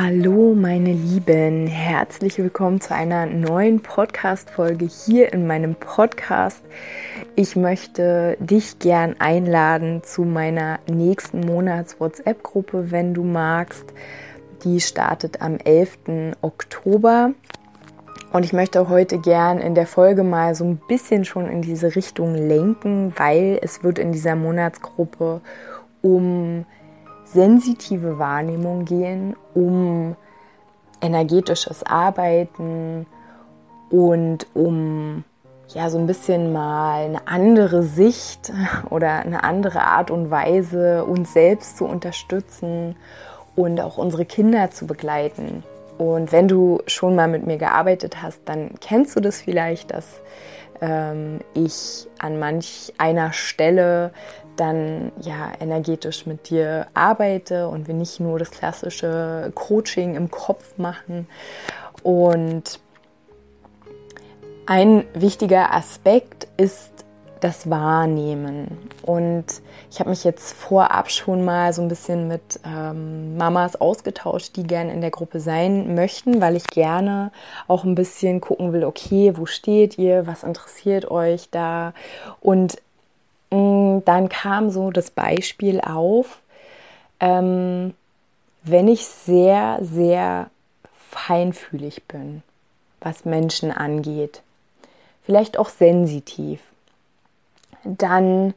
[0.00, 6.62] Hallo meine Lieben, herzlich willkommen zu einer neuen Podcast-Folge hier in meinem Podcast.
[7.34, 13.92] Ich möchte dich gern einladen zu meiner nächsten Monats-WhatsApp-Gruppe, wenn du magst.
[14.62, 16.36] Die startet am 11.
[16.42, 17.32] Oktober.
[18.32, 21.96] Und ich möchte heute gern in der Folge mal so ein bisschen schon in diese
[21.96, 25.40] Richtung lenken, weil es wird in dieser Monatsgruppe
[26.02, 26.66] um
[27.32, 30.16] sensitive Wahrnehmung gehen, um
[31.00, 33.06] energetisches Arbeiten
[33.90, 35.24] und um
[35.68, 38.52] ja so ein bisschen mal eine andere Sicht
[38.90, 42.96] oder eine andere Art und Weise uns selbst zu unterstützen
[43.56, 45.62] und auch unsere Kinder zu begleiten.
[45.98, 50.20] Und wenn du schon mal mit mir gearbeitet hast, dann kennst du das vielleicht, dass
[50.80, 54.12] ähm, ich an manch einer Stelle
[54.56, 60.78] dann ja energetisch mit dir arbeite und wir nicht nur das klassische Coaching im Kopf
[60.78, 61.28] machen.
[62.02, 62.80] Und
[64.66, 66.90] ein wichtiger Aspekt ist
[67.40, 68.90] das Wahrnehmen.
[69.02, 69.46] Und
[69.90, 74.64] ich habe mich jetzt vorab schon mal so ein bisschen mit ähm, Mamas ausgetauscht, die
[74.64, 77.32] gerne in der Gruppe sein möchten, weil ich gerne
[77.66, 81.92] auch ein bisschen gucken will, okay, wo steht ihr, was interessiert euch da?
[82.40, 82.78] Und
[83.50, 86.40] Mm, dann kam so das Beispiel auf,
[87.20, 87.94] ähm,
[88.62, 90.50] wenn ich sehr, sehr
[91.10, 92.42] feinfühlig bin,
[93.00, 94.42] was Menschen angeht,
[95.24, 96.60] vielleicht auch sensitiv,
[97.96, 98.54] dann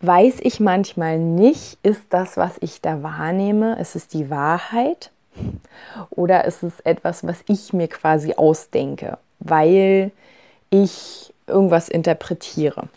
[0.00, 5.10] weiß ich manchmal nicht, ist das, was ich da wahrnehme, ist es die Wahrheit
[6.10, 10.10] oder ist es etwas, was ich mir quasi ausdenke, weil
[10.70, 12.88] ich irgendwas interpretiere.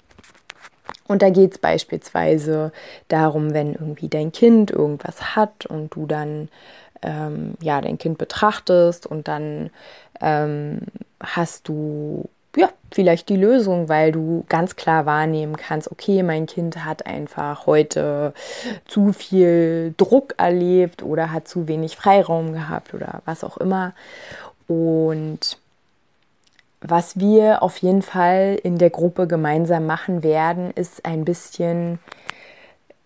[1.08, 2.72] Und da geht es beispielsweise
[3.08, 6.50] darum, wenn irgendwie dein Kind irgendwas hat und du dann
[7.02, 9.72] ähm, ja dein Kind betrachtest und dann
[10.22, 10.82] ähm,
[11.20, 16.84] hast du ja vielleicht die Lösung, weil du ganz klar wahrnehmen kannst, okay, mein Kind
[16.84, 18.34] hat einfach heute
[18.86, 23.94] zu viel Druck erlebt oder hat zu wenig Freiraum gehabt oder was auch immer.
[24.68, 25.58] Und
[26.82, 32.00] was wir auf jeden Fall in der Gruppe gemeinsam machen werden, ist ein bisschen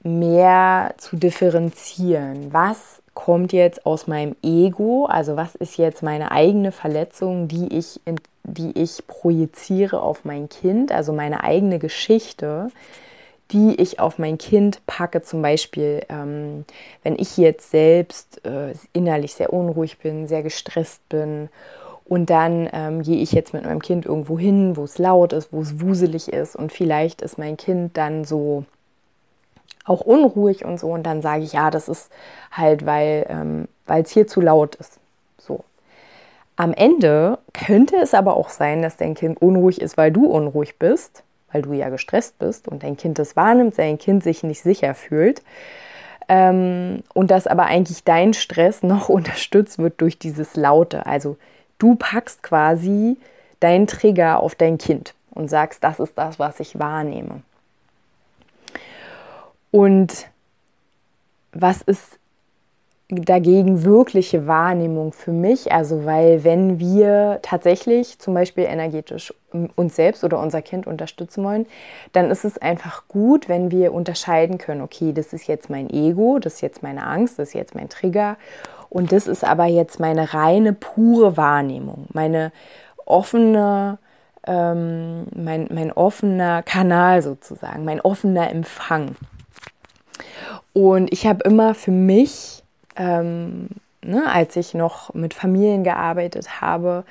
[0.04, 2.54] mehr zu differenzieren.
[2.54, 5.06] Was kommt jetzt aus meinem Ego?
[5.06, 10.50] Also was ist jetzt meine eigene Verletzung, die ich, in, die ich projiziere auf mein
[10.50, 10.92] Kind?
[10.92, 12.70] Also meine eigene Geschichte,
[13.52, 15.22] die ich auf mein Kind packe.
[15.22, 16.66] Zum Beispiel, ähm,
[17.04, 21.50] wenn ich jetzt selbst äh, innerlich sehr unruhig bin, sehr gestresst bin
[22.06, 25.54] und dann ähm, gehe ich jetzt mit meinem Kind irgendwo hin, wo es laut ist,
[25.54, 26.56] wo es wuselig ist.
[26.56, 28.66] Und vielleicht ist mein Kind dann so
[29.84, 30.90] auch unruhig und so.
[30.92, 32.12] Und dann sage ich, ja, das ist
[32.52, 35.00] halt, weil ähm, es hier zu laut ist.
[35.38, 35.64] So.
[36.56, 40.78] Am Ende könnte es aber auch sein, dass dein Kind unruhig ist, weil du unruhig
[40.78, 44.62] bist, weil du ja gestresst bist und dein Kind das wahrnimmt, dein Kind sich nicht
[44.62, 45.42] sicher fühlt.
[46.30, 51.06] Ähm, und dass aber eigentlich dein Stress noch unterstützt wird durch dieses Laute.
[51.06, 51.38] Also
[51.84, 53.18] Du packst quasi
[53.60, 57.42] deinen Trigger auf dein Kind und sagst, das ist das, was ich wahrnehme.
[59.74, 60.28] Und
[61.52, 62.20] was ist
[63.10, 65.72] dagegen wirkliche Wahrnehmung für mich?
[65.72, 69.34] Also, weil wenn wir tatsächlich zum Beispiel energetisch
[69.76, 71.66] uns selbst oder unser Kind unterstützen wollen,
[72.12, 76.38] dann ist es einfach gut, wenn wir unterscheiden können, okay, das ist jetzt mein Ego,
[76.38, 78.38] das ist jetzt meine Angst, das ist jetzt mein Trigger
[78.92, 82.52] und das ist aber jetzt meine reine, pure Wahrnehmung, meine
[83.08, 83.98] offene,
[84.46, 89.16] ähm, mein, mein offener Kanal sozusagen, mein offener Empfang.
[90.74, 92.64] Und ich habe immer für mich,
[92.96, 93.70] ähm,
[94.02, 97.04] ne, als ich noch mit Familien gearbeitet habe,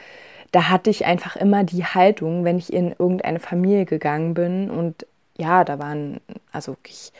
[0.50, 5.06] da hatte ich einfach immer die Haltung, wenn ich in irgendeine Familie gegangen bin und
[5.38, 6.20] ja, da waren
[6.52, 7.12] also wirklich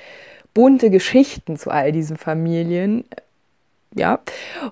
[0.52, 3.04] bunte Geschichten zu all diesen Familien
[3.94, 4.20] ja.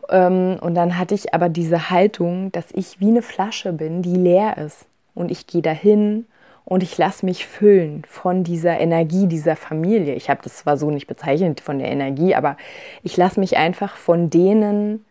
[0.08, 4.14] Ähm, und dann hatte ich aber diese Haltung, dass ich wie eine Flasche bin, die
[4.14, 4.86] leer ist.
[5.14, 6.26] Und ich gehe dahin
[6.70, 10.14] und ich lasse mich füllen von dieser Energie dieser Familie.
[10.14, 12.56] Ich habe das zwar so nicht bezeichnet von der Energie, aber
[13.02, 15.04] ich lasse mich einfach von denen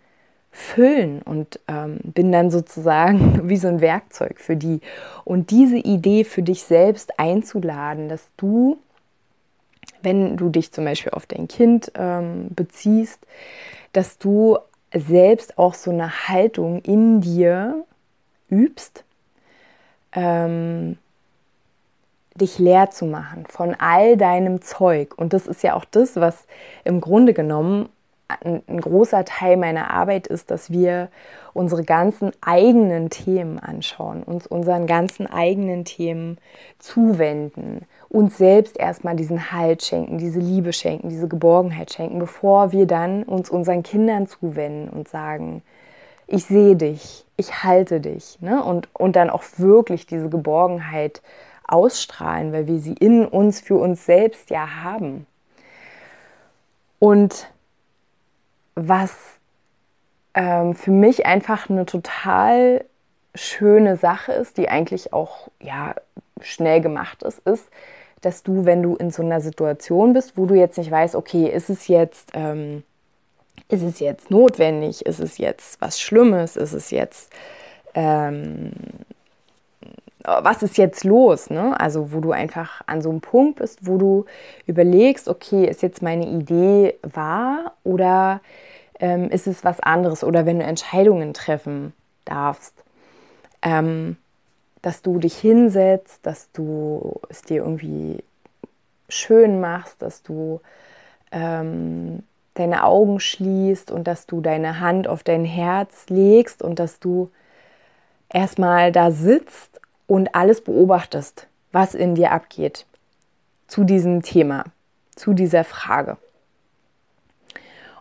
[0.52, 4.80] füllen und ähm, bin dann sozusagen wie so ein Werkzeug für die.
[5.26, 8.78] Und diese Idee für dich selbst einzuladen, dass du,
[10.02, 13.20] wenn du dich zum Beispiel auf dein Kind ähm, beziehst,
[13.92, 14.60] dass du
[14.94, 17.84] selbst auch so eine Haltung in dir
[18.50, 19.04] übst,
[20.14, 20.98] ähm,
[22.36, 25.18] dich leer zu machen von all deinem Zeug.
[25.18, 26.46] Und das ist ja auch das, was
[26.84, 27.90] im Grunde genommen
[28.30, 31.10] ein, ein großer Teil meiner Arbeit ist, dass wir
[31.54, 36.38] unsere ganzen eigenen Themen anschauen, uns unseren ganzen eigenen Themen
[36.78, 42.86] zuwenden, uns selbst erstmal diesen Halt schenken, diese Liebe schenken, diese Geborgenheit schenken, bevor wir
[42.86, 45.64] dann uns unseren Kindern zuwenden und sagen,
[46.28, 48.40] ich sehe dich, ich halte dich.
[48.42, 48.64] Ne?
[48.64, 51.24] Und, und dann auch wirklich diese Geborgenheit
[51.72, 55.26] ausstrahlen, weil wir sie in uns für uns selbst ja haben.
[57.00, 57.50] Und
[58.76, 59.16] was
[60.34, 62.86] ähm, für mich einfach eine total
[63.36, 65.96] schöne Sache ist, die eigentlich auch ja,
[66.42, 67.70] schnell gemacht ist, ist,
[68.22, 71.48] dass du, wenn du in so einer Situation bist, wo du jetzt nicht weißt, okay,
[71.48, 72.84] ist es jetzt, ähm,
[73.70, 77.32] ist es jetzt notwendig, ist es jetzt was Schlimmes, ist es jetzt,
[77.94, 78.72] ähm,
[80.24, 81.50] was ist jetzt los?
[81.50, 81.80] Ne?
[81.80, 84.26] Also wo du einfach an so einem Punkt bist, wo du
[84.66, 88.42] überlegst, okay, ist jetzt meine Idee wahr oder
[89.00, 91.94] ähm, ist es was anderes oder wenn du Entscheidungen treffen
[92.26, 92.74] darfst,
[93.62, 94.18] ähm,
[94.82, 98.24] dass du dich hinsetzt, dass du es dir irgendwie
[99.08, 100.62] schön machst, dass du
[101.32, 102.24] ähm,
[102.54, 107.32] deine Augen schließt und dass du deine Hand auf dein Herz legst und dass du
[108.30, 109.79] erstmal da sitzt
[110.10, 112.86] und alles beobachtest, was in dir abgeht
[113.68, 114.66] zu diesem Thema,
[115.16, 116.18] zu dieser Frage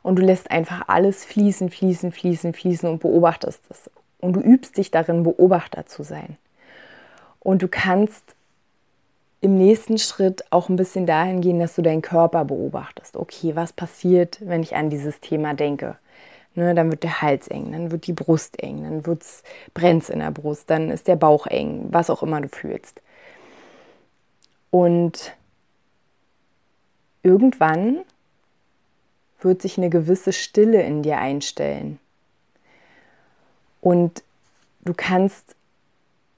[0.09, 3.91] und du lässt einfach alles fließen, fließen, fließen, fließen und beobachtest es.
[4.21, 6.39] Und du übst dich darin, Beobachter zu sein.
[7.41, 8.25] Und du kannst
[9.43, 13.19] im nächsten Schritt auch ein bisschen dahin gehen, dass du deinen Körper beobachtest.
[13.19, 15.97] Okay, was passiert, wenn ich an dieses Thema denke?
[16.59, 19.19] Ne, dann wird der Hals eng, dann wird die Brust eng, dann
[19.75, 23.01] brennt es in der Brust, dann ist der Bauch eng, was auch immer du fühlst.
[24.73, 25.37] Und
[27.23, 27.99] irgendwann
[29.41, 32.01] wird sich eine gewisse Stille in dir einstellen.
[33.81, 34.25] Und
[34.81, 35.55] du kannst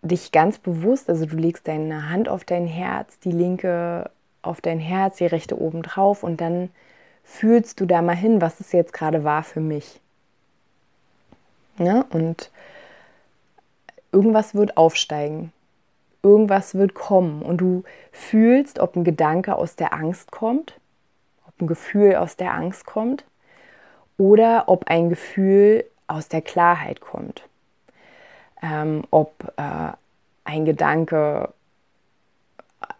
[0.02, 4.10] dich ganz bewusst, also du legst deine Hand auf dein Herz, die linke
[4.42, 6.68] auf dein Herz, die rechte oben drauf und dann
[7.24, 9.98] fühlst du da mal hin, was es jetzt gerade war für mich.
[11.80, 12.52] Ja, und
[14.12, 15.52] irgendwas wird aufsteigen,
[16.22, 17.42] irgendwas wird kommen.
[17.42, 17.82] Und du
[18.12, 20.76] fühlst, ob ein Gedanke aus der Angst kommt
[21.60, 23.24] ein Gefühl aus der Angst kommt
[24.18, 27.44] oder ob ein Gefühl aus der Klarheit kommt.
[28.62, 29.92] Ähm, ob äh,
[30.44, 31.52] ein Gedanke,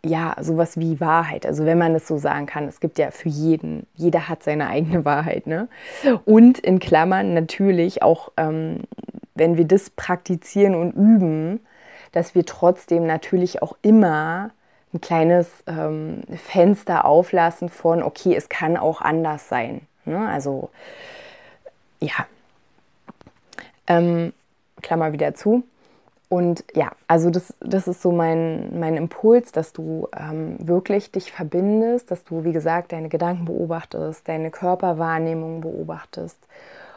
[0.05, 3.29] ja, sowas wie Wahrheit, also wenn man es so sagen kann, es gibt ja für
[3.29, 5.69] jeden, jeder hat seine eigene Wahrheit, ne?
[6.25, 8.81] Und in Klammern natürlich auch, ähm,
[9.35, 11.61] wenn wir das praktizieren und üben,
[12.13, 14.51] dass wir trotzdem natürlich auch immer
[14.93, 19.83] ein kleines ähm, Fenster auflassen von, okay, es kann auch anders sein.
[20.05, 20.29] Ne?
[20.29, 20.71] Also
[22.01, 22.27] ja,
[23.87, 24.33] ähm,
[24.83, 25.63] Klammer wieder zu.
[26.31, 31.33] Und ja, also das, das ist so mein, mein Impuls, dass du ähm, wirklich dich
[31.33, 36.39] verbindest, dass du, wie gesagt, deine Gedanken beobachtest, deine Körperwahrnehmung beobachtest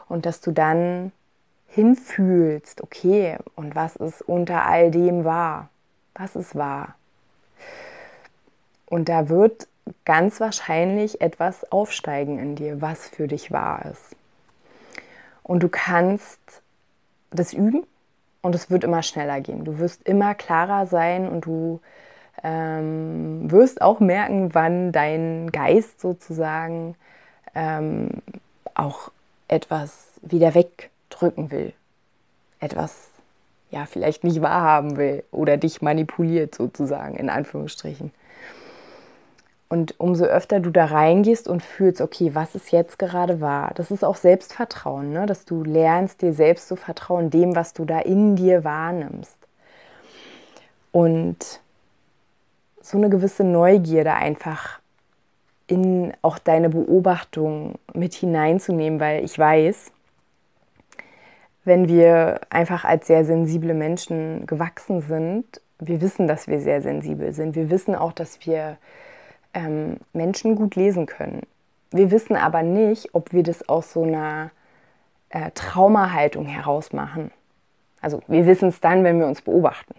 [0.08, 1.12] und dass du dann
[1.66, 5.70] hinfühlst, okay, und was ist unter all dem wahr?
[6.14, 6.94] Was ist wahr?
[8.86, 9.68] Und da wird
[10.06, 14.16] ganz wahrscheinlich etwas aufsteigen in dir, was für dich wahr ist.
[15.42, 16.40] Und du kannst
[17.32, 17.84] das üben
[18.44, 19.66] und es wird immer schneller gehen.
[19.66, 21.80] Du wirst immer klarer sein und du
[22.44, 26.96] ähm, wirst auch merken, wann dein Geist sozusagen
[27.56, 28.10] ähm,
[28.76, 29.12] auch
[29.48, 31.74] etwas wieder wegdrücken will.
[32.60, 33.10] Etwas
[33.72, 38.12] ja vielleicht nicht wahrhaben will oder dich manipuliert sozusagen in Anführungsstrichen.
[39.74, 43.72] Und umso öfter du da reingehst und fühlst, okay, was ist jetzt gerade wahr?
[43.74, 45.26] Das ist auch Selbstvertrauen, ne?
[45.26, 49.36] dass du lernst, dir selbst zu vertrauen, dem, was du da in dir wahrnimmst.
[50.92, 51.60] Und
[52.84, 54.80] so eine gewisse Neugierde einfach
[55.66, 59.92] in auch deine Beobachtung mit hineinzunehmen, weil ich weiß,
[61.64, 67.34] wenn wir einfach als sehr sensible Menschen gewachsen sind, wir wissen, dass wir sehr sensibel
[67.34, 67.56] sind.
[67.56, 68.78] Wir wissen auch, dass wir
[69.54, 71.42] ähm, Menschen gut lesen können.
[71.92, 74.52] Wir wissen aber nicht, ob wir das aus so einer
[75.30, 77.32] äh, Traumahaltung herausmachen.
[78.02, 79.96] Also wir wissen es dann, wenn wir uns beobachten.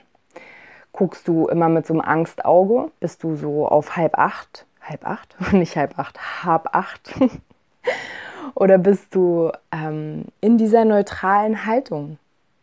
[0.92, 5.36] Guckst du immer mit so einem Angstauge, bist du so auf halb acht, halb acht,
[5.52, 7.14] nicht halb acht, halb acht.
[8.54, 12.18] Oder bist du ähm, in dieser neutralen Haltung,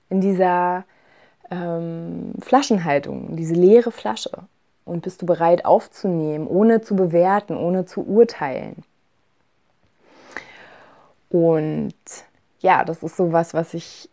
[0.09, 0.83] in dieser
[1.49, 4.31] ähm, Flaschenhaltung, diese leere Flasche?
[4.85, 8.83] Und bist du bereit aufzunehmen, ohne zu bewerten, ohne zu urteilen?
[11.29, 11.93] Und
[12.59, 14.09] ja, das ist so was, was ich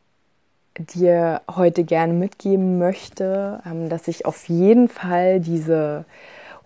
[0.78, 6.04] dir heute gerne mitgeben möchte, ähm, dass ich auf jeden Fall diese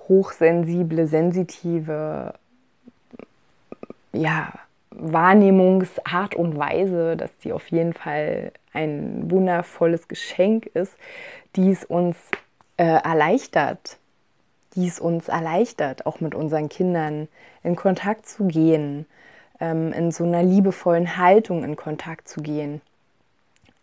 [0.09, 2.35] hochsensible, sensitive
[4.13, 4.53] ja,
[4.91, 10.95] Wahrnehmungsart und Weise, dass die auf jeden Fall ein wundervolles Geschenk ist,
[11.57, 12.17] die es uns
[12.77, 13.99] äh, erleichtert,
[14.75, 17.29] die es uns erleichtert, auch mit unseren Kindern
[17.63, 19.07] in Kontakt zu gehen,
[19.61, 22.81] ähm, in so einer liebevollen Haltung in Kontakt zu gehen.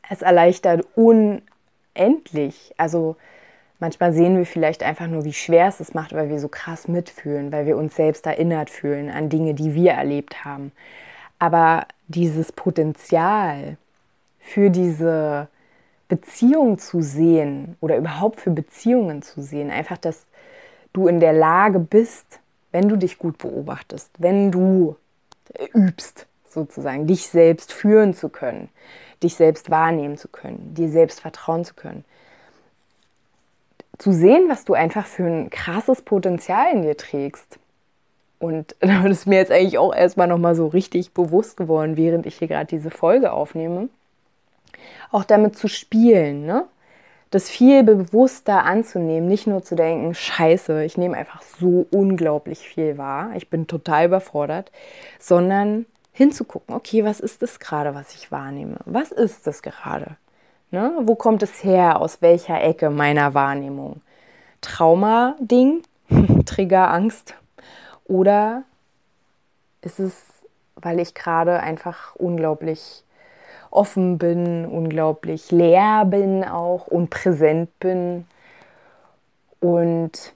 [0.09, 2.73] Es erleichtert unendlich.
[2.77, 3.15] Also
[3.79, 6.87] manchmal sehen wir vielleicht einfach nur, wie schwer es es macht, weil wir so krass
[6.87, 10.71] mitfühlen, weil wir uns selbst erinnert fühlen an Dinge, die wir erlebt haben.
[11.37, 13.77] Aber dieses Potenzial
[14.39, 15.47] für diese
[16.09, 20.25] Beziehung zu sehen oder überhaupt für Beziehungen zu sehen, einfach, dass
[20.91, 22.39] du in der Lage bist,
[22.71, 24.97] wenn du dich gut beobachtest, wenn du
[25.73, 28.69] übst, sozusagen, dich selbst führen zu können,
[29.21, 32.03] dich selbst wahrnehmen zu können, dir selbst vertrauen zu können.
[33.97, 37.59] Zu sehen, was du einfach für ein krasses Potenzial in dir trägst.
[38.39, 42.37] Und das ist mir jetzt eigentlich auch erstmal nochmal so richtig bewusst geworden, während ich
[42.37, 43.89] hier gerade diese Folge aufnehme.
[45.11, 46.65] Auch damit zu spielen, ne?
[47.31, 52.97] das viel bewusster anzunehmen, nicht nur zu denken, scheiße, ich nehme einfach so unglaublich viel
[52.97, 54.71] wahr, ich bin total überfordert,
[55.19, 58.77] sondern hinzugucken, okay, was ist das gerade, was ich wahrnehme?
[58.85, 60.17] Was ist das gerade?
[60.71, 60.93] Ne?
[61.03, 62.01] Wo kommt es her?
[62.01, 64.01] Aus welcher Ecke meiner Wahrnehmung?
[64.61, 65.83] Trauma-Ding,
[66.45, 67.35] Trigger, Angst?
[68.05, 68.63] Oder
[69.81, 70.15] ist es,
[70.75, 73.03] weil ich gerade einfach unglaublich
[73.71, 78.25] offen bin, unglaublich leer bin auch und präsent bin
[79.59, 80.33] und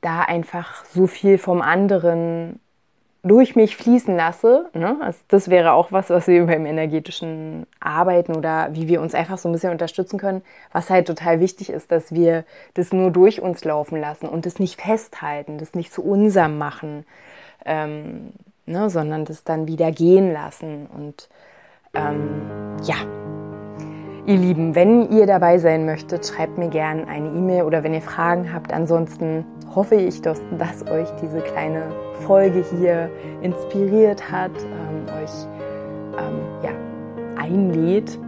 [0.00, 2.60] da einfach so viel vom anderen
[3.24, 4.70] durch mich fließen lasse.
[4.74, 4.96] Ne?
[5.00, 9.38] Also das wäre auch was, was wir beim energetischen Arbeiten oder wie wir uns einfach
[9.38, 12.44] so ein bisschen unterstützen können, was halt total wichtig ist, dass wir
[12.74, 17.04] das nur durch uns laufen lassen und das nicht festhalten, das nicht zu unserem machen,
[17.64, 18.32] ähm,
[18.66, 18.88] ne?
[18.88, 21.28] sondern das dann wieder gehen lassen und
[21.94, 22.42] ähm,
[22.84, 22.96] ja,
[24.26, 28.02] ihr Lieben, wenn ihr dabei sein möchtet, schreibt mir gerne eine E-Mail oder wenn ihr
[28.02, 28.72] Fragen habt.
[28.72, 31.82] Ansonsten hoffe ich, dass, dass euch diese kleine
[32.26, 35.30] Folge hier inspiriert hat, ähm, euch
[36.18, 36.70] ähm, ja,
[37.42, 38.18] einlädt,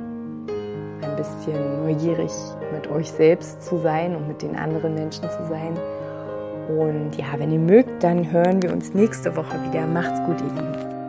[1.02, 2.32] ein bisschen neugierig
[2.72, 5.74] mit euch selbst zu sein und mit den anderen Menschen zu sein.
[6.78, 9.86] Und ja, wenn ihr mögt, dann hören wir uns nächste Woche wieder.
[9.86, 10.99] Macht's gut, ihr Lieben.